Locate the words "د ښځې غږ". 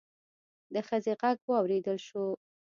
0.73-1.37